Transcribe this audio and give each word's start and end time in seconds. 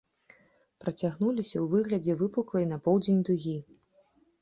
Працягнуліся 0.83 1.53
ў 1.61 1.65
выглядзе 1.75 2.13
выпуклай 2.25 2.69
на 2.73 2.83
поўдзень 2.89 3.25
дугі. 3.33 3.57